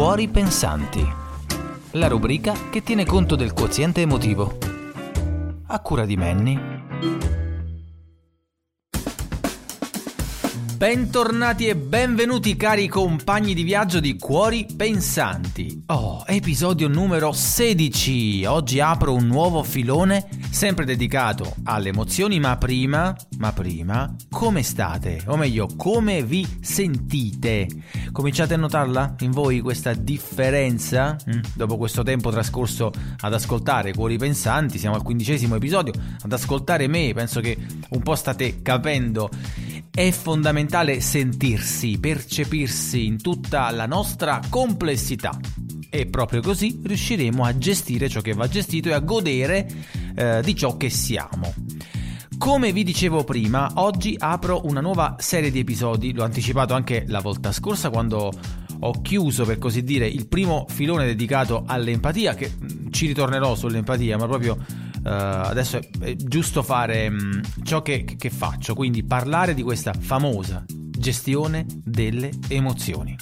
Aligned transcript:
Cuori 0.00 0.28
Pensanti, 0.28 1.06
la 1.90 2.08
rubrica 2.08 2.54
che 2.70 2.82
tiene 2.82 3.04
conto 3.04 3.36
del 3.36 3.52
quoziente 3.52 4.00
emotivo. 4.00 4.56
A 5.66 5.78
cura 5.80 6.06
di 6.06 6.16
Manny. 6.16 6.89
Bentornati 10.80 11.66
e 11.66 11.76
benvenuti 11.76 12.56
cari 12.56 12.88
compagni 12.88 13.52
di 13.52 13.64
viaggio 13.64 14.00
di 14.00 14.16
Cuori 14.16 14.66
Pensanti. 14.74 15.82
Oh, 15.88 16.24
episodio 16.26 16.88
numero 16.88 17.32
16. 17.32 18.46
Oggi 18.46 18.80
apro 18.80 19.12
un 19.12 19.26
nuovo 19.26 19.62
filone 19.62 20.26
sempre 20.50 20.86
dedicato 20.86 21.54
alle 21.64 21.90
emozioni, 21.90 22.40
ma 22.40 22.56
prima, 22.56 23.14
ma 23.36 23.52
prima, 23.52 24.16
come 24.30 24.62
state? 24.62 25.20
O 25.26 25.36
meglio, 25.36 25.68
come 25.76 26.24
vi 26.24 26.46
sentite? 26.62 27.68
Cominciate 28.10 28.54
a 28.54 28.56
notarla 28.56 29.16
in 29.18 29.32
voi 29.32 29.60
questa 29.60 29.92
differenza? 29.92 31.14
Mm? 31.28 31.40
Dopo 31.56 31.76
questo 31.76 32.02
tempo 32.02 32.30
trascorso 32.30 32.90
ad 33.18 33.34
ascoltare 33.34 33.92
Cuori 33.92 34.16
Pensanti, 34.16 34.78
siamo 34.78 34.96
al 34.96 35.02
quindicesimo 35.02 35.56
episodio, 35.56 35.92
ad 36.22 36.32
ascoltare 36.32 36.86
me, 36.86 37.12
penso 37.14 37.40
che 37.40 37.54
un 37.90 38.00
po' 38.00 38.14
state 38.14 38.62
capendo 38.62 39.28
è 39.90 40.10
fondamentale 40.10 41.00
sentirsi, 41.00 41.98
percepirsi 41.98 43.06
in 43.06 43.20
tutta 43.20 43.70
la 43.70 43.86
nostra 43.86 44.40
complessità 44.48 45.38
e 45.90 46.06
proprio 46.06 46.40
così 46.40 46.80
riusciremo 46.82 47.44
a 47.44 47.58
gestire 47.58 48.08
ciò 48.08 48.20
che 48.20 48.32
va 48.32 48.46
gestito 48.46 48.88
e 48.88 48.92
a 48.92 49.00
godere 49.00 49.68
eh, 50.14 50.40
di 50.42 50.54
ciò 50.54 50.76
che 50.76 50.88
siamo. 50.88 51.52
Come 52.38 52.72
vi 52.72 52.84
dicevo 52.84 53.24
prima, 53.24 53.72
oggi 53.74 54.14
apro 54.18 54.62
una 54.64 54.80
nuova 54.80 55.16
serie 55.18 55.50
di 55.50 55.58
episodi, 55.58 56.14
l'ho 56.14 56.24
anticipato 56.24 56.72
anche 56.72 57.04
la 57.08 57.20
volta 57.20 57.52
scorsa 57.52 57.90
quando 57.90 58.32
ho 58.82 59.00
chiuso 59.02 59.44
per 59.44 59.58
così 59.58 59.82
dire 59.82 60.06
il 60.06 60.26
primo 60.26 60.64
filone 60.68 61.04
dedicato 61.04 61.64
all'empatia, 61.66 62.34
che 62.34 62.50
mm, 62.50 62.90
ci 62.90 63.08
ritornerò 63.08 63.54
sull'empatia, 63.54 64.16
ma 64.16 64.26
proprio 64.26 64.56
adesso 65.08 65.80
è, 66.00 66.14
giusto 66.16 66.62
fare 66.62 67.08
um, 67.08 67.40
ciò 67.62 67.82
che, 67.82 68.04
che 68.04 68.30
faccio, 68.30 68.74
quindi 68.74 69.02
parlare 69.02 69.54
di 69.54 69.62
questa 69.62 69.92
famosa 69.92 70.64
gestione 70.66 71.66
delle 71.68 72.30
emozioni. 72.48 73.16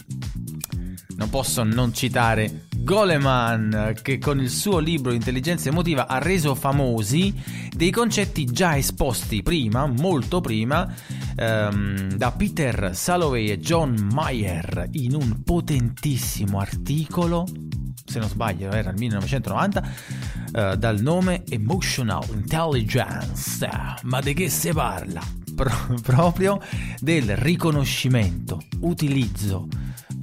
Non 1.17 1.31
posso 1.31 1.65
non 1.65 1.93
citare 1.93 2.67
Goleman 2.77 3.95
che 4.03 4.19
con 4.19 4.41
il 4.41 4.51
suo 4.51 4.79
libro 4.79 5.13
Intelligenza 5.13 5.69
emotiva 5.69 6.07
ha 6.07 6.19
reso 6.19 6.55
famosi 6.55 7.35
dei 7.75 7.91
concetti 7.91 8.45
già 8.45 8.77
esposti 8.77 9.43
prima, 9.43 9.87
molto 9.87 10.41
prima, 10.41 10.93
ehm, 11.35 12.13
da 12.15 12.31
Peter 12.33 12.91
Salovey 12.95 13.51
e 13.51 13.59
John 13.59 14.09
Mayer 14.13 14.89
in 14.93 15.15
un 15.15 15.43
potentissimo 15.43 16.61
articolo 16.61 17.47
se 18.09 18.19
non 18.19 18.29
sbaglio 18.29 18.71
era 18.71 18.91
il 18.91 18.97
1990, 18.97 19.89
uh, 20.53 20.75
dal 20.77 21.01
nome 21.01 21.45
Emotional 21.49 22.25
Intelligence. 22.33 23.69
Ma 24.03 24.21
di 24.21 24.35
che 24.35 24.49
si 24.49 24.73
parla? 24.73 25.21
Pro- 25.55 25.95
proprio 26.03 26.61
del 26.99 27.37
riconoscimento, 27.37 28.61
utilizzo, 28.81 29.69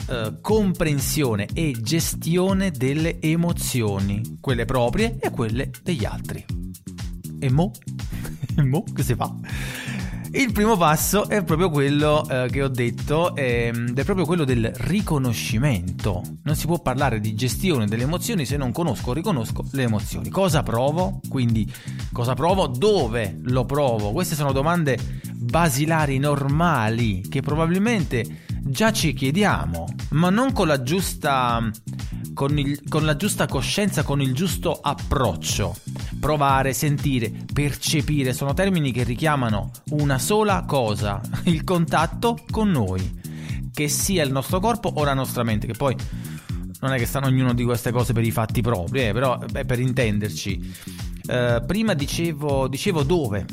uh, 0.08 0.40
comprensione 0.42 1.48
e 1.54 1.76
gestione 1.80 2.72
delle 2.72 3.20
emozioni, 3.22 4.38
quelle 4.40 4.66
proprie 4.66 5.18
e 5.20 5.30
quelle 5.30 5.72
degli 5.84 6.06
altri. 6.06 6.44
E 7.40 7.52
mo? 7.52 7.72
e 8.56 8.64
mo 8.64 8.84
che 8.84 9.04
si 9.04 9.16
fa? 9.16 9.34
Il 10.36 10.52
primo 10.52 10.76
passo 10.76 11.30
è 11.30 11.46
proprio 11.46 11.70
quello 11.70 12.28
eh, 12.28 12.50
che 12.52 12.62
ho 12.62 12.68
detto, 12.68 13.34
ehm, 13.38 13.88
ed 13.88 14.00
è 14.00 14.04
proprio 14.04 14.26
quello 14.26 14.44
del 14.44 14.70
riconoscimento. 14.80 16.22
Non 16.44 16.58
si 16.58 16.66
può 16.66 16.82
parlare 16.82 17.22
di 17.22 17.34
gestione 17.36 17.86
delle 17.86 18.04
emozioni 18.04 18.46
se 18.46 18.58
non 18.58 18.74
conosco 18.74 19.12
o 19.12 19.14
riconosco 19.14 19.64
le 19.72 19.84
emozioni. 19.84 20.28
Cosa 20.28 20.62
provo? 20.62 21.22
Quindi 21.30 21.72
cosa 22.12 22.34
provo? 22.34 22.68
Dove 22.68 23.40
lo 23.44 23.64
provo? 23.64 24.12
Queste 24.12 24.36
sono 24.36 24.52
domande 24.52 24.98
basilari, 25.32 26.18
normali, 26.18 27.22
che 27.30 27.40
probabilmente 27.40 28.44
già 28.62 28.92
ci 28.92 29.14
chiediamo, 29.14 29.86
ma 30.10 30.30
non 30.30 30.52
con 30.52 30.68
la 30.68 30.84
giusta, 30.84 31.72
con 32.36 32.60
il, 32.60 32.82
con 32.88 33.06
la 33.06 33.16
giusta 33.16 33.48
coscienza, 33.48 34.04
con 34.04 34.22
il 34.22 34.34
giusto 34.34 34.78
approccio. 34.80 35.76
Provare, 36.20 36.74
sentire, 36.74 37.32
percepire 37.52 38.34
sono 38.34 38.54
termini 38.54 38.92
che 38.92 39.04
richiamano 39.04 39.72
una 39.92 40.20
sola 40.20 40.66
cosa, 40.68 41.22
il 41.46 41.64
contatto 41.64 42.38
con 42.52 42.70
noi, 42.70 43.20
che 43.74 43.88
sia 43.88 44.24
il 44.24 44.32
nostro 44.32 44.60
corpo 44.60 44.92
o 44.94 45.04
la 45.04 45.14
nostra 45.14 45.44
mente, 45.44 45.66
che 45.66 45.74
poi 45.74 45.96
non 46.82 46.92
è 46.92 46.98
che 46.98 47.06
stanno 47.06 47.28
ognuno 47.28 47.54
di 47.54 47.64
queste 47.64 47.92
cose 47.92 48.14
per 48.14 48.24
i 48.24 48.32
fatti 48.32 48.62
propri, 48.62 49.08
eh, 49.08 49.14
però 49.14 49.40
è 49.40 49.66
per 49.66 49.80
intenderci. 49.80 50.74
Uh, 51.26 51.66
prima 51.66 51.96
dicevo, 51.96 52.68
dicevo 52.68 53.02
dove 53.02 53.46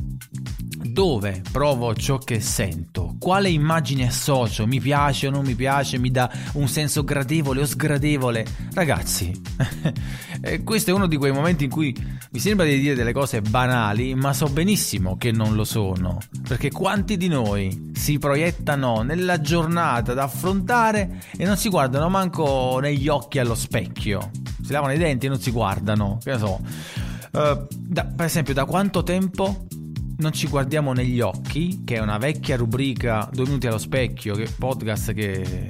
dove 0.83 1.43
provo 1.51 1.95
ciò 1.95 2.19
che 2.19 2.41
sento, 2.41 3.17
quale 3.19 3.49
immagine 3.49 4.09
associo, 4.09 4.67
mi 4.67 4.81
piace 4.81 5.29
o 5.29 5.31
non 5.31 5.45
mi 5.45 5.55
piace, 5.55 5.99
mi 5.99 6.11
dà 6.11 6.31
un 6.55 6.69
senso 6.69 7.05
gradevole 7.05 7.63
o 7.63 7.67
sgradevole. 7.67 8.45
Ragazzi, 8.75 9.41
questo 10.65 10.91
è 10.91 10.95
uno 10.95 11.07
di 11.07 11.17
quei 11.17 11.33
momenti 11.33 11.65
in 11.65 11.71
cui 11.71 11.95
mi 12.31 12.39
sembra 12.39 12.67
di 12.67 12.79
dire 12.79 12.95
delle 12.95 13.13
cose 13.13 13.41
banali, 13.41 14.15
ma 14.15 14.33
so 14.33 14.47
benissimo 14.47 15.17
che 15.17 15.31
non 15.33 15.55
lo 15.55 15.65
sono, 15.65 16.19
perché 16.47 16.71
quanti 16.71 17.17
di 17.17 17.29
noi 17.29 17.91
si 17.95 18.19
proiettano 18.19 19.03
nella 19.03 19.41
giornata 19.41 20.15
da 20.15 20.25
affrontare 20.25 21.23
e 21.37 21.45
non 21.45 21.57
si 21.57 21.69
guardano 21.69 22.09
manco 22.09 22.79
negli 22.81 23.09
occhi 23.09 23.39
allo 23.39 23.55
specchio, 23.55 24.31
si 24.63 24.73
lavano 24.73 24.93
i 24.93 24.99
denti 24.99 25.27
e 25.27 25.29
non 25.29 25.41
si 25.41 25.51
guardano, 25.51 26.19
che 26.23 26.33
ne 26.33 26.39
so. 26.39 26.61
Uh, 27.33 27.67
da, 27.71 28.05
per 28.05 28.27
esempio, 28.27 28.53
da 28.53 28.67
quanto 28.67 29.03
tempo 29.03 29.67
non 30.19 30.33
ci 30.33 30.49
guardiamo 30.49 30.93
negli 30.93 31.21
occhi, 31.21 31.83
che 31.85 31.97
è 31.97 32.01
una 32.01 32.19
vecchia 32.19 32.57
rubrica 32.57 33.29
Due 33.33 33.45
minuti 33.45 33.67
allo 33.67 33.79
specchio, 33.79 34.35
che 34.35 34.49
podcast 34.57 35.13
che, 35.13 35.69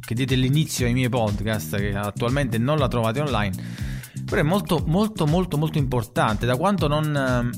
che 0.00 0.14
diede 0.14 0.34
l'inizio 0.34 0.86
ai 0.86 0.92
miei 0.92 1.08
podcast, 1.08 1.76
che 1.76 1.94
attualmente 1.94 2.58
non 2.58 2.78
la 2.78 2.88
trovate 2.88 3.20
online, 3.20 3.54
però 4.24 4.40
è 4.40 4.44
molto 4.44 4.82
molto 4.86 5.26
molto 5.26 5.56
molto 5.56 5.78
importante, 5.78 6.46
da 6.46 6.56
quanto 6.56 6.88
non, 6.88 7.50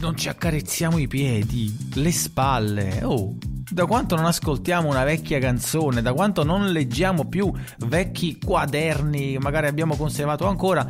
non 0.00 0.16
ci 0.16 0.28
accarezziamo 0.28 0.98
i 0.98 1.06
piedi, 1.06 1.74
le 1.94 2.12
spalle, 2.12 3.00
oh, 3.02 3.36
da 3.70 3.84
quanto 3.86 4.16
non 4.16 4.24
ascoltiamo 4.24 4.88
una 4.88 5.04
vecchia 5.04 5.38
canzone, 5.38 6.00
da 6.00 6.12
quanto 6.12 6.44
non 6.44 6.70
leggiamo 6.70 7.26
più 7.28 7.52
vecchi 7.86 8.38
quaderni 8.38 9.36
magari 9.38 9.66
abbiamo 9.66 9.96
conservato 9.96 10.46
ancora, 10.46 10.86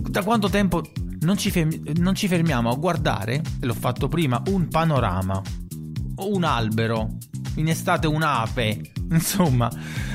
da 0.00 0.22
quanto 0.22 0.48
tempo 0.48 0.82
non 1.22 1.36
ci, 1.36 1.50
fermi- 1.50 1.82
non 1.96 2.14
ci 2.14 2.28
fermiamo 2.28 2.70
a 2.70 2.76
guardare, 2.76 3.42
l'ho 3.60 3.74
fatto 3.74 4.08
prima, 4.08 4.42
un 4.48 4.68
panorama, 4.68 5.40
un 6.16 6.44
albero, 6.44 7.16
in 7.56 7.68
estate 7.68 8.06
un'ape, 8.06 8.92
insomma, 9.10 9.70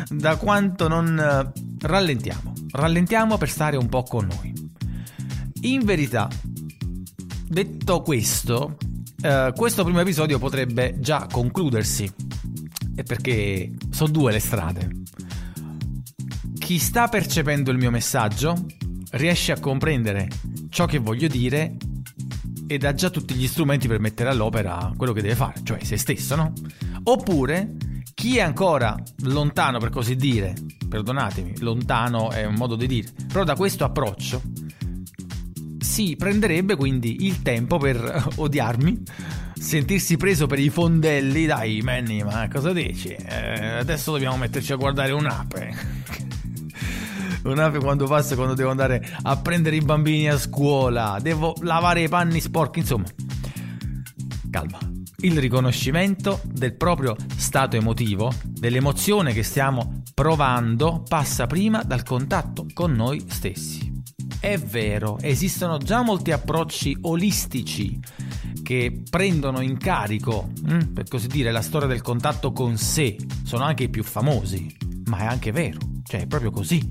da 0.09 0.38
quanto 0.38 0.88
non 0.88 1.18
eh, 1.18 1.51
rallentiamo. 1.79 2.53
Rallentiamo 2.72 3.38
per 3.38 3.50
stare 3.50 3.78
un 3.78 3.88
po' 3.88 4.03
con 4.03 4.28
noi. 4.28 4.53
In 5.62 5.84
verità, 5.84 6.28
detto 7.47 8.01
questo, 8.01 8.78
eh, 9.22 9.53
questo 9.56 9.84
primo 9.84 10.00
episodio 10.00 10.39
potrebbe 10.39 10.97
già 11.00 11.28
concludersi, 11.31 12.12
e 12.95 13.03
perché 13.03 13.74
sono 13.91 14.12
due 14.12 14.31
le 14.31 14.39
strade. 14.39 14.89
Chi 16.57 16.79
sta 16.79 17.07
percependo 17.07 17.72
il 17.72 17.78
mio 17.78 17.91
messaggio 17.91 18.56
riesce 19.12 19.53
a 19.53 19.59
comprendere 19.59 20.28
ciò 20.77 20.85
che 20.85 20.99
voglio 20.99 21.27
dire 21.27 21.75
ed 22.67 22.83
ha 22.83 22.93
già 22.93 23.09
tutti 23.09 23.33
gli 23.33 23.47
strumenti 23.47 23.88
per 23.88 23.99
mettere 23.99 24.29
all'opera 24.29 24.93
quello 24.95 25.11
che 25.11 25.23
deve 25.23 25.33
fare, 25.33 25.55
cioè 25.63 25.83
se 25.83 25.97
stesso, 25.97 26.35
no? 26.35 26.53
Oppure 27.05 27.77
chi 28.13 28.38
è 28.38 28.41
ancora 28.41 28.95
lontano, 29.23 29.79
per 29.79 29.89
così 29.89 30.15
dire, 30.15 30.53
perdonatemi, 30.88 31.62
lontano 31.62 32.29
è 32.29 32.45
un 32.45 32.53
modo 32.53 32.75
di 32.75 32.85
dire, 32.85 33.07
però 33.27 33.44
da 33.44 33.56
questo 33.56 33.85
approccio 33.85 34.39
si 35.79 36.15
prenderebbe 36.15 36.75
quindi 36.75 37.25
il 37.25 37.41
tempo 37.41 37.79
per 37.79 38.27
odiarmi, 38.38 39.01
sentirsi 39.56 40.15
preso 40.15 40.45
per 40.45 40.59
i 40.59 40.69
fondelli, 40.69 41.47
dai 41.47 41.81
Manny, 41.81 42.21
ma 42.21 42.47
cosa 42.53 42.71
dici? 42.71 43.07
Eh, 43.07 43.77
adesso 43.79 44.12
dobbiamo 44.12 44.38
metterci 44.38 44.74
a 44.74 44.75
guardare 44.75 45.12
un'ape 45.12 45.96
un'ape 47.51 47.79
quando 47.79 48.05
passa 48.05 48.35
quando 48.35 48.53
devo 48.53 48.69
andare 48.69 49.05
a 49.21 49.38
prendere 49.38 49.75
i 49.75 49.81
bambini 49.81 50.29
a 50.29 50.38
scuola, 50.38 51.17
devo 51.21 51.55
lavare 51.61 52.03
i 52.03 52.09
panni 52.09 52.39
sporchi, 52.39 52.79
insomma. 52.79 53.05
Calma. 54.49 54.79
Il 55.19 55.39
riconoscimento 55.39 56.41
del 56.45 56.75
proprio 56.75 57.15
stato 57.35 57.75
emotivo, 57.75 58.31
dell'emozione 58.44 59.33
che 59.33 59.41
stiamo 59.41 60.03
provando, 60.13 61.03
passa 61.07 61.47
prima 61.47 61.83
dal 61.83 62.03
contatto 62.03 62.67
con 62.73 62.91
noi 62.91 63.25
stessi. 63.27 63.91
È 64.39 64.57
vero, 64.57 65.17
esistono 65.19 65.77
già 65.77 66.03
molti 66.03 66.31
approcci 66.31 66.97
olistici 67.01 68.00
che 68.61 69.01
prendono 69.09 69.61
in 69.61 69.77
carico, 69.77 70.50
mm, 70.69 70.93
per 70.93 71.07
così 71.07 71.27
dire, 71.27 71.51
la 71.51 71.61
storia 71.61 71.88
del 71.88 72.01
contatto 72.01 72.51
con 72.51 72.77
sé, 72.77 73.15
sono 73.43 73.63
anche 73.63 73.85
i 73.85 73.89
più 73.89 74.03
famosi, 74.03 74.75
ma 75.05 75.19
è 75.19 75.25
anche 75.25 75.51
vero 75.51 75.79
Cioè, 76.03 76.21
è 76.21 76.27
proprio 76.27 76.51
così. 76.51 76.81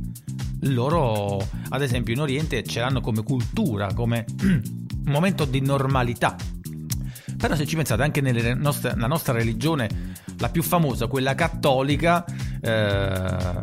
Loro, 0.60 1.38
ad 1.68 1.82
esempio, 1.82 2.14
in 2.14 2.20
Oriente 2.20 2.62
ce 2.64 2.80
l'hanno 2.80 3.00
come 3.00 3.22
cultura, 3.22 3.92
come 3.92 4.24
momento 5.04 5.44
di 5.44 5.60
normalità. 5.60 6.36
Però 7.36 7.54
se 7.54 7.66
ci 7.66 7.76
pensate, 7.76 8.02
anche 8.02 8.20
nella 8.20 8.54
nostra, 8.54 8.94
nostra 8.94 9.32
religione, 9.34 10.14
la 10.38 10.48
più 10.48 10.62
famosa, 10.62 11.06
quella 11.06 11.34
cattolica, 11.34 12.24
eh, 12.60 13.62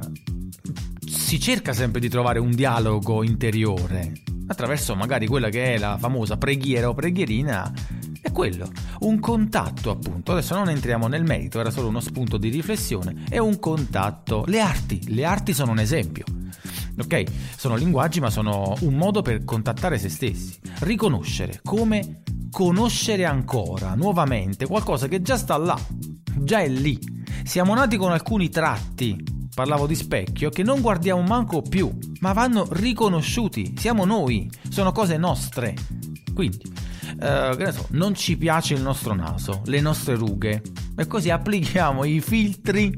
si 1.05 1.39
cerca 1.39 1.73
sempre 1.73 1.99
di 1.99 2.09
trovare 2.09 2.39
un 2.39 2.51
dialogo 2.51 3.23
interiore 3.23 4.11
attraverso 4.47 4.95
magari 4.95 5.25
quella 5.25 5.49
che 5.49 5.73
è 5.73 5.77
la 5.77 5.97
famosa 5.97 6.37
preghiera 6.37 6.89
o 6.89 6.93
preghierina 6.93 7.73
è 8.21 8.31
quello, 8.31 8.71
un 8.99 9.19
contatto 9.19 9.91
appunto. 9.91 10.31
Adesso 10.31 10.55
non 10.55 10.69
entriamo 10.69 11.07
nel 11.07 11.23
merito, 11.23 11.59
era 11.59 11.69
solo 11.69 11.89
uno 11.89 11.99
spunto 11.99 12.37
di 12.37 12.47
riflessione, 12.47 13.25
è 13.27 13.37
un 13.37 13.59
contatto. 13.59 14.45
Le 14.47 14.61
arti, 14.61 15.13
le 15.13 15.25
arti 15.25 15.53
sono 15.53 15.71
un 15.71 15.79
esempio. 15.79 16.23
Ok? 16.97 17.23
Sono 17.57 17.75
linguaggi, 17.75 18.19
ma 18.19 18.29
sono 18.29 18.75
un 18.81 18.93
modo 18.93 19.21
per 19.21 19.43
contattare 19.43 19.97
se 19.97 20.09
stessi. 20.09 20.59
Riconoscere 20.79 21.59
come 21.63 22.21
conoscere 22.51 23.25
ancora, 23.25 23.95
nuovamente, 23.95 24.67
qualcosa 24.67 25.07
che 25.07 25.21
già 25.21 25.37
sta 25.37 25.57
là, 25.57 25.77
già 26.37 26.59
è 26.59 26.67
lì. 26.67 26.99
Siamo 27.43 27.73
nati 27.73 27.97
con 27.97 28.11
alcuni 28.11 28.49
tratti, 28.49 29.21
parlavo 29.53 29.87
di 29.87 29.95
specchio, 29.95 30.49
che 30.49 30.61
non 30.61 30.81
guardiamo 30.81 31.21
manco 31.21 31.61
più, 31.61 31.91
ma 32.19 32.31
vanno 32.31 32.67
riconosciuti. 32.69 33.73
Siamo 33.77 34.05
noi, 34.05 34.49
sono 34.69 34.91
cose 34.91 35.17
nostre. 35.17 35.73
Quindi, 36.33 36.61
eh, 37.19 37.55
che 37.57 37.71
so, 37.71 37.87
non 37.91 38.13
ci 38.15 38.37
piace 38.37 38.75
il 38.75 38.81
nostro 38.81 39.13
naso, 39.13 39.61
le 39.65 39.81
nostre 39.81 40.15
rughe 40.15 40.61
e 40.95 41.07
così 41.07 41.29
applichiamo 41.29 42.03
i 42.03 42.21
filtri 42.21 42.95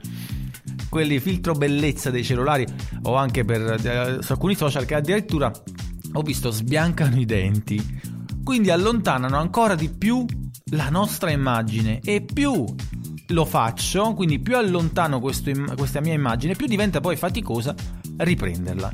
quelli 0.95 1.19
filtro 1.19 1.51
bellezza 1.51 2.09
dei 2.09 2.23
cellulari 2.23 2.65
o 3.03 3.15
anche 3.15 3.43
per 3.43 3.61
eh, 3.85 4.23
su 4.23 4.31
alcuni 4.31 4.55
social 4.55 4.85
che 4.85 4.95
addirittura 4.95 5.51
ho 6.13 6.21
visto 6.21 6.51
sbiancano 6.51 7.19
i 7.19 7.25
denti 7.25 7.99
quindi 8.41 8.69
allontanano 8.71 9.35
ancora 9.35 9.75
di 9.75 9.89
più 9.89 10.23
la 10.71 10.87
nostra 10.87 11.31
immagine 11.31 11.99
e 11.99 12.21
più 12.21 12.63
lo 13.27 13.43
faccio 13.43 14.13
quindi 14.13 14.39
più 14.39 14.55
allontano 14.55 15.19
questo, 15.19 15.51
questa 15.75 15.99
mia 15.99 16.13
immagine 16.13 16.55
più 16.55 16.65
diventa 16.65 17.01
poi 17.01 17.17
faticosa 17.17 17.75
riprenderla 18.15 18.91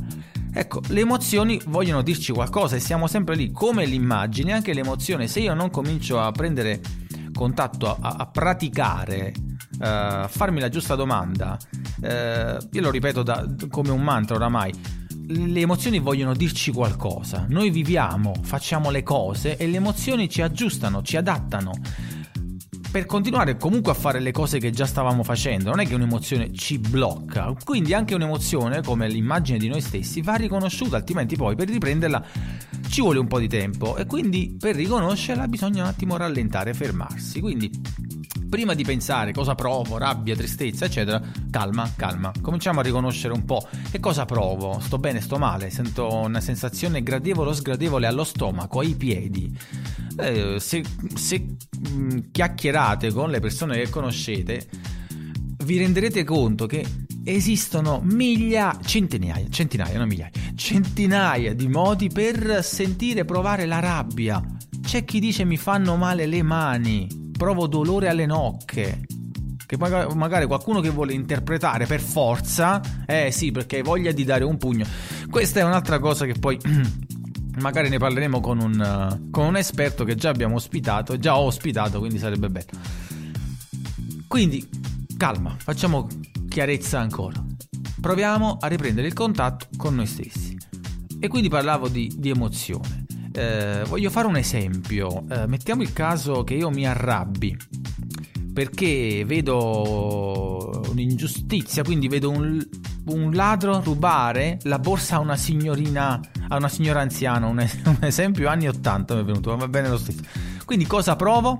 Ecco, 0.53 0.81
le 0.87 1.01
emozioni 1.01 1.61
vogliono 1.67 2.01
dirci 2.01 2.33
qualcosa 2.33 2.75
e 2.75 2.79
siamo 2.79 3.07
sempre 3.07 3.35
lì 3.35 3.51
come 3.51 3.85
l'immagine, 3.85 4.51
anche 4.51 4.73
l'emozione. 4.73 5.29
Se 5.29 5.39
io 5.39 5.53
non 5.53 5.69
comincio 5.69 6.19
a 6.19 6.29
prendere 6.33 6.81
contatto, 7.31 7.87
a, 7.87 8.15
a 8.17 8.25
praticare, 8.25 9.31
a 9.81 10.27
farmi 10.27 10.59
la 10.59 10.69
giusta 10.69 10.95
domanda, 10.95 11.57
uh, 12.01 12.05
io 12.71 12.81
lo 12.81 12.91
ripeto 12.91 13.23
da, 13.23 13.45
come 13.69 13.89
un 13.89 14.01
mantra 14.01 14.35
oramai, 14.35 14.71
le 15.27 15.59
emozioni 15.59 15.99
vogliono 15.99 16.33
dirci 16.33 16.71
qualcosa. 16.71 17.45
Noi 17.49 17.69
viviamo, 17.69 18.33
facciamo 18.41 18.89
le 18.89 19.03
cose 19.03 19.57
e 19.57 19.67
le 19.67 19.77
emozioni 19.77 20.29
ci 20.29 20.41
aggiustano, 20.41 21.01
ci 21.01 21.17
adattano. 21.17 21.71
Per 22.91 23.05
continuare 23.05 23.55
comunque 23.55 23.93
a 23.93 23.95
fare 23.95 24.19
le 24.19 24.31
cose 24.33 24.59
che 24.59 24.71
già 24.71 24.85
stavamo 24.85 25.23
facendo, 25.23 25.69
non 25.69 25.79
è 25.79 25.87
che 25.87 25.95
un'emozione 25.95 26.51
ci 26.51 26.77
blocca, 26.77 27.55
quindi 27.63 27.93
anche 27.93 28.15
un'emozione 28.15 28.81
come 28.83 29.07
l'immagine 29.07 29.57
di 29.57 29.69
noi 29.69 29.79
stessi 29.79 30.21
va 30.21 30.35
riconosciuta, 30.35 30.97
altrimenti 30.97 31.37
poi 31.37 31.55
per 31.55 31.69
riprenderla 31.69 32.21
ci 32.89 32.99
vuole 32.99 33.19
un 33.19 33.27
po' 33.27 33.39
di 33.39 33.47
tempo. 33.47 33.95
E 33.95 34.05
quindi 34.05 34.57
per 34.59 34.75
riconoscerla 34.75 35.47
bisogna 35.47 35.83
un 35.83 35.87
attimo 35.87 36.17
rallentare, 36.17 36.73
fermarsi, 36.73 37.39
quindi 37.39 37.71
prima 38.51 38.73
di 38.73 38.83
pensare 38.83 39.31
cosa 39.31 39.55
provo, 39.55 39.97
rabbia, 39.97 40.35
tristezza, 40.35 40.83
eccetera, 40.83 41.21
calma, 41.49 41.89
calma. 41.95 42.33
Cominciamo 42.41 42.81
a 42.81 42.83
riconoscere 42.83 43.33
un 43.33 43.45
po' 43.45 43.65
che 43.89 44.01
cosa 44.01 44.25
provo. 44.25 44.77
Sto 44.81 44.97
bene, 44.97 45.21
sto 45.21 45.37
male, 45.37 45.69
sento 45.69 46.13
una 46.13 46.41
sensazione 46.41 47.01
gradevole 47.01 47.51
o 47.51 47.53
sgradevole 47.53 48.07
allo 48.07 48.25
stomaco, 48.25 48.81
ai 48.81 48.95
piedi. 48.95 49.57
Eh, 50.17 50.57
se, 50.59 50.83
se 51.15 51.39
mh, 51.39 51.89
mm, 51.89 52.19
chiacchierate 52.29 53.13
con 53.13 53.29
le 53.29 53.39
persone 53.39 53.77
che 53.77 53.89
conoscete, 53.89 54.67
vi 55.63 55.77
renderete 55.77 56.25
conto 56.25 56.65
che 56.65 56.85
esistono 57.23 58.01
migliaia, 58.03 58.77
centinaia, 58.83 59.47
centinaia, 59.49 59.97
non 59.97 60.09
migliaia, 60.09 60.31
centinaia 60.55 61.53
di 61.55 61.69
modi 61.69 62.09
per 62.09 62.61
sentire, 62.65 63.23
provare 63.23 63.65
la 63.65 63.79
rabbia. 63.79 64.43
C'è 64.81 65.05
chi 65.05 65.21
dice 65.21 65.45
mi 65.45 65.55
fanno 65.55 65.95
male 65.95 66.25
le 66.25 66.41
mani, 66.41 67.20
provo 67.41 67.65
dolore 67.65 68.07
alle 68.07 68.27
nocche. 68.27 69.01
Che 69.65 69.75
magari 69.77 70.45
qualcuno 70.45 70.79
che 70.79 70.91
vuole 70.91 71.13
interpretare 71.13 71.87
per 71.87 71.99
forza, 71.99 72.79
eh 73.07 73.31
sì, 73.31 73.49
perché 73.49 73.77
hai 73.77 73.81
voglia 73.81 74.11
di 74.11 74.23
dare 74.23 74.43
un 74.43 74.59
pugno. 74.59 74.85
Questa 75.27 75.59
è 75.59 75.63
un'altra 75.63 75.97
cosa 75.97 76.27
che 76.27 76.35
poi 76.39 76.59
magari 77.59 77.89
ne 77.89 77.97
parleremo 77.97 78.39
con 78.41 78.59
un, 78.59 79.29
con 79.31 79.45
un 79.47 79.55
esperto 79.55 80.03
che 80.03 80.13
già 80.13 80.29
abbiamo 80.29 80.53
ospitato, 80.53 81.17
già 81.17 81.35
ho 81.35 81.45
ospitato, 81.45 81.97
quindi 81.97 82.19
sarebbe 82.19 82.47
bello. 82.47 82.79
Quindi, 84.27 84.69
calma, 85.17 85.55
facciamo 85.57 86.07
chiarezza 86.47 86.99
ancora. 86.99 87.43
Proviamo 87.99 88.57
a 88.59 88.67
riprendere 88.67 89.07
il 89.07 89.13
contatto 89.13 89.65
con 89.77 89.95
noi 89.95 90.05
stessi. 90.05 90.55
E 91.19 91.27
quindi 91.27 91.49
parlavo 91.49 91.87
di, 91.87 92.11
di 92.15 92.29
emozione. 92.29 93.00
Eh, 93.33 93.83
voglio 93.87 94.09
fare 94.09 94.27
un 94.27 94.37
esempio. 94.37 95.23
Eh, 95.29 95.47
mettiamo 95.47 95.81
il 95.81 95.93
caso 95.93 96.43
che 96.43 96.53
io 96.55 96.69
mi 96.69 96.87
arrabbi 96.87 97.57
perché 98.53 99.23
vedo 99.25 100.81
un'ingiustizia, 100.89 101.83
quindi 101.83 102.07
vedo 102.07 102.29
un, 102.29 102.61
un 103.05 103.31
ladro 103.33 103.81
rubare 103.81 104.59
la 104.63 104.77
borsa 104.77 105.15
a 105.15 105.19
una 105.19 105.37
signorina, 105.37 106.19
a 106.49 106.57
una 106.57 106.67
signora 106.67 107.01
anziana, 107.01 107.47
un, 107.47 107.57
un 107.85 107.97
esempio 108.01 108.49
anni 108.49 108.67
80 108.67 109.15
mi 109.15 109.21
è 109.21 109.23
venuto, 109.23 109.51
ma 109.51 109.55
va 109.55 109.67
bene 109.67 109.89
lo 109.89 109.97
stesso. 109.97 110.21
Quindi 110.65 110.85
cosa 110.85 111.15
provo? 111.15 111.57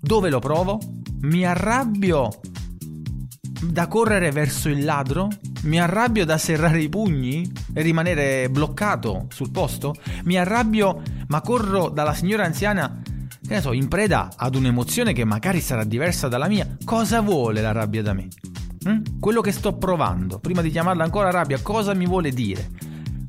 Dove 0.00 0.30
lo 0.30 0.38
provo? 0.38 0.78
Mi 1.22 1.44
arrabbio 1.44 2.28
da 3.62 3.86
correre 3.86 4.30
verso 4.30 4.68
il 4.68 4.84
ladro? 4.84 5.28
Mi 5.62 5.80
arrabbio 5.80 6.24
da 6.24 6.38
serrare 6.38 6.80
i 6.80 6.88
pugni 6.88 7.50
e 7.72 7.82
rimanere 7.82 8.50
bloccato 8.50 9.26
sul 9.28 9.50
posto? 9.50 9.94
Mi 10.24 10.36
arrabbio 10.36 11.02
ma 11.28 11.40
corro 11.40 11.88
dalla 11.88 12.14
signora 12.14 12.44
anziana 12.44 13.00
che 13.52 13.54
ne 13.54 13.60
so, 13.60 13.72
in 13.72 13.88
preda 13.88 14.30
ad 14.36 14.54
un'emozione 14.54 15.12
che 15.12 15.24
magari 15.24 15.60
sarà 15.60 15.84
diversa 15.84 16.28
dalla 16.28 16.48
mia, 16.48 16.76
cosa 16.84 17.20
vuole 17.20 17.60
la 17.60 17.72
rabbia 17.72 18.00
da 18.00 18.12
me? 18.12 18.28
Hm? 18.84 19.18
Quello 19.20 19.40
che 19.40 19.52
sto 19.52 19.76
provando, 19.76 20.38
prima 20.38 20.62
di 20.62 20.70
chiamarla 20.70 21.04
ancora 21.04 21.30
rabbia, 21.30 21.60
cosa 21.60 21.92
mi 21.92 22.06
vuole 22.06 22.30
dire? 22.30 22.70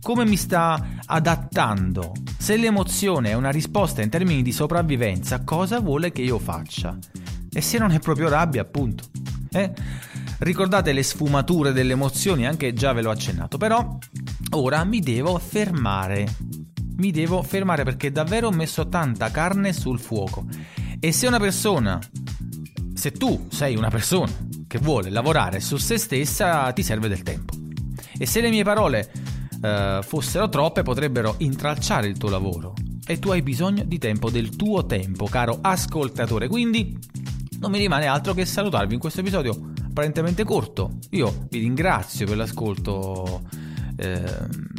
Come 0.02 0.26
mi 0.26 0.38
sta 0.38 0.98
adattando? 1.06 2.14
Se 2.38 2.56
l'emozione 2.58 3.32
è 3.32 3.34
una 3.34 3.50
risposta 3.50 4.02
in 4.02 4.10
termini 4.10 4.44
di 4.44 4.52
sopravvivenza, 4.52 5.44
cosa 5.44 5.80
vuole 5.80 6.12
che 6.12 6.22
io 6.22 6.40
faccia? 6.40 6.98
E 7.52 7.62
se 7.62 7.78
non 7.78 7.92
è 7.92 8.00
proprio 8.00 8.30
rabbia, 8.30 8.62
appunto. 8.62 9.06
Eh? 9.52 9.74
Ricordate 10.44 10.92
le 10.92 11.04
sfumature 11.04 11.72
delle 11.72 11.94
emozioni, 11.94 12.46
anche 12.46 12.74
già 12.74 12.92
ve 12.92 13.02
l'ho 13.02 13.12
accennato, 13.12 13.58
però 13.58 13.98
ora 14.52 14.84
mi 14.84 15.00
devo 15.00 15.40
fermare 15.40 16.28
mi 16.98 17.12
devo 17.12 17.42
fermare 17.42 17.84
perché 17.84 18.12
davvero 18.12 18.48
ho 18.48 18.52
messo 18.52 18.88
tanta 18.88 19.32
carne 19.32 19.74
sul 19.74 20.00
fuoco. 20.00 20.46
E 21.00 21.12
se 21.12 21.28
una 21.28 21.40
persona, 21.40 21.98
se 22.94 23.12
tu 23.12 23.48
sei 23.50 23.76
una 23.76 23.90
persona 23.90 24.32
che 24.68 24.80
vuole 24.80 25.10
lavorare 25.10 25.60
su 25.60 25.78
se 25.78 25.98
stessa, 25.98 26.72
ti 26.74 26.84
serve 26.84 27.08
del 27.08 27.24
tempo. 27.24 27.54
E 28.18 28.26
se 28.26 28.42
le 28.42 28.50
mie 28.50 28.64
parole 28.64 29.12
eh, 29.62 30.00
fossero 30.04 30.50
troppe, 30.50 30.84
potrebbero 30.84 31.36
intralciare 31.40 32.08
il 32.08 32.18
tuo 32.18 32.30
lavoro. 32.30 32.74
E 33.06 33.18
tu 33.18 33.32
hai 33.32 33.42
bisogno 33.42 33.84
di 33.86 33.98
tempo, 33.98 34.30
del 34.30 34.56
tuo 34.56 34.86
tempo, 34.86 35.26
caro 35.26 35.60
ascoltatore. 35.62 36.48
Quindi 36.48 36.98
non 37.60 37.72
mi 37.72 37.80
rimane 37.80 38.06
altro 38.06 38.34
che 38.34 38.46
salutarvi 38.46 38.94
in 38.94 39.00
questo 39.00 39.22
episodio 39.22 39.73
apparentemente 39.94 40.44
corto. 40.44 40.98
Io 41.12 41.46
vi 41.50 41.60
ringrazio 41.60 42.26
per 42.26 42.36
l'ascolto. 42.36 43.44
Eh, 43.96 44.72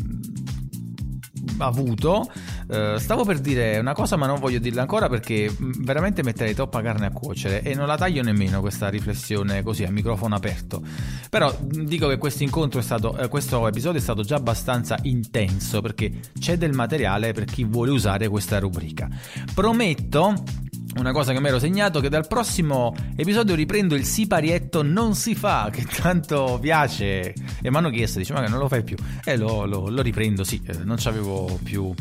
avuto. 1.58 2.28
Uh, 2.66 2.96
stavo 2.96 3.24
per 3.24 3.38
dire 3.38 3.78
una 3.78 3.92
cosa, 3.92 4.16
ma 4.16 4.26
non 4.26 4.40
voglio 4.40 4.58
dirla 4.58 4.80
ancora 4.80 5.08
perché 5.08 5.48
mm, 5.48 5.84
veramente 5.84 6.24
metterei 6.24 6.52
troppa 6.52 6.82
carne 6.82 7.06
a 7.06 7.10
cuocere 7.12 7.62
e 7.62 7.74
non 7.74 7.86
la 7.86 7.96
taglio 7.96 8.22
nemmeno 8.22 8.60
questa 8.60 8.88
riflessione 8.88 9.62
così 9.62 9.84
a 9.84 9.90
microfono 9.90 10.34
aperto. 10.34 10.82
Però 11.30 11.56
mm, 11.56 11.84
dico 11.84 12.08
che 12.08 12.16
questo 12.16 12.42
incontro 12.42 12.80
è 12.80 12.82
stato, 12.82 13.16
eh, 13.18 13.28
questo 13.28 13.68
episodio 13.68 14.00
è 14.00 14.02
stato 14.02 14.22
già 14.22 14.36
abbastanza 14.36 14.98
intenso 15.02 15.80
perché 15.80 16.10
c'è 16.36 16.56
del 16.56 16.72
materiale 16.72 17.32
per 17.32 17.44
chi 17.44 17.62
vuole 17.62 17.92
usare 17.92 18.28
questa 18.28 18.58
rubrica. 18.58 19.08
Prometto 19.54 20.42
una 20.96 21.12
cosa 21.12 21.32
che 21.32 21.40
mi 21.40 21.48
ero 21.48 21.58
segnato 21.58 22.00
che 22.00 22.08
dal 22.08 22.26
prossimo 22.26 22.94
episodio 23.16 23.54
riprendo 23.54 23.94
il 23.94 24.04
siparietto 24.04 24.82
non 24.82 25.14
si 25.14 25.34
fa 25.34 25.68
che 25.72 25.84
tanto 25.84 26.58
piace. 26.60 27.32
E 27.62 27.70
mi 27.70 27.76
hanno 27.76 27.90
chiesto 27.90 28.18
dice 28.18 28.32
ma 28.32 28.42
che 28.42 28.48
non 28.48 28.58
lo 28.58 28.68
fai 28.68 28.82
più? 28.82 28.96
E 29.24 29.36
lo, 29.36 29.64
lo, 29.64 29.88
lo 29.88 30.02
riprendo 30.02 30.44
sì 30.44 30.60
eh, 30.66 30.84
non 30.84 30.98
ci 30.98 31.08
avevo 31.08 31.58
più 31.62 31.82
uh, 31.84 31.94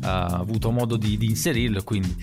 avuto 0.00 0.70
modo 0.70 0.96
di, 0.96 1.16
di, 1.16 1.26
inserirlo 1.26 1.82
quindi. 1.82 2.16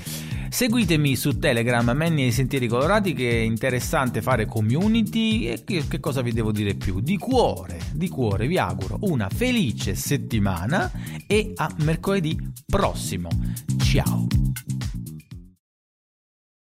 Seguitemi 0.49 1.15
su 1.15 1.39
telegram 1.39 1.91
Manni 1.91 2.23
ai 2.23 2.31
Sentieri 2.31 2.67
Colorati 2.67 3.13
che 3.13 3.29
è 3.29 3.41
interessante 3.41 4.21
fare 4.21 4.45
community. 4.45 5.47
E 5.47 5.63
che, 5.63 5.85
che 5.87 5.99
cosa 5.99 6.21
vi 6.21 6.31
devo 6.31 6.51
dire 6.51 6.73
più? 6.73 6.99
Di 6.99 7.17
cuore 7.17 7.79
di 7.97 8.09
cuore 8.09 8.47
vi 8.47 8.57
auguro 8.57 8.97
una 9.01 9.27
felice 9.27 9.95
settimana 9.95 10.91
e 11.25 11.51
a 11.55 11.69
mercoledì 11.79 12.37
prossimo. 12.65 13.29
Ciao 13.79 14.27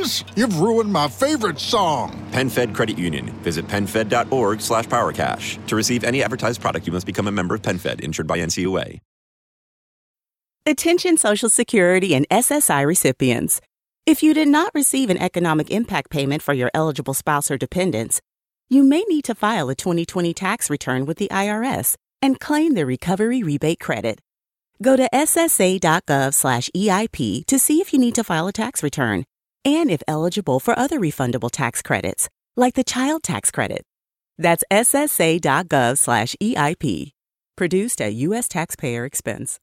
Figgins, 0.00 0.24
you've 0.36 0.60
ruined 0.60 0.92
my 0.92 1.08
favorite 1.08 1.58
song. 1.58 2.10
PenFed 2.32 2.74
Credit 2.74 2.98
Union. 2.98 3.26
Visit 3.42 3.66
PenFed.org 3.66 4.60
slash 4.60 4.86
PowerCash. 4.86 5.64
To 5.66 5.76
receive 5.76 6.04
any 6.04 6.22
advertised 6.22 6.60
product, 6.60 6.86
you 6.86 6.92
must 6.92 7.06
become 7.06 7.26
a 7.26 7.32
member 7.32 7.54
of 7.54 7.62
PenFed, 7.62 8.00
insured 8.00 8.26
by 8.26 8.38
NCUA. 8.38 9.00
Attention 10.66 11.16
Social 11.16 11.48
Security 11.48 12.14
and 12.14 12.28
SSI 12.28 12.86
recipients. 12.86 13.62
If 14.06 14.22
you 14.22 14.34
did 14.34 14.48
not 14.48 14.70
receive 14.74 15.08
an 15.10 15.18
economic 15.18 15.70
impact 15.70 16.10
payment 16.10 16.42
for 16.42 16.52
your 16.54 16.70
eligible 16.74 17.14
spouse 17.14 17.50
or 17.50 17.56
dependents, 17.56 18.20
you 18.68 18.82
may 18.82 19.02
need 19.08 19.24
to 19.24 19.34
file 19.34 19.70
a 19.70 19.74
2020 19.74 20.34
tax 20.34 20.70
return 20.70 21.06
with 21.06 21.16
the 21.18 21.28
IRS 21.28 21.96
and 22.22 22.38
claim 22.38 22.74
the 22.74 22.86
recovery 22.86 23.42
rebate 23.42 23.80
credit. 23.80 24.20
Go 24.82 24.96
to 24.96 25.08
ssa.gov/eip 25.12 25.86
to 27.46 27.58
see 27.58 27.80
if 27.80 27.92
you 27.92 27.98
need 27.98 28.14
to 28.14 28.24
file 28.24 28.46
a 28.46 28.52
tax 28.52 28.82
return 28.82 29.24
and 29.64 29.90
if 29.90 30.02
eligible 30.08 30.60
for 30.60 30.78
other 30.78 31.00
refundable 31.00 31.50
tax 31.50 31.82
credits, 31.82 32.28
like 32.56 32.74
the 32.74 32.84
child 32.84 33.22
tax 33.22 33.50
credit. 33.50 33.84
That's 34.38 34.64
ssa.gov/eip. 34.70 35.42
Produced 37.56 38.00
at 38.00 38.14
U.S. 38.14 38.48
taxpayer 38.48 39.04
expense. 39.04 39.58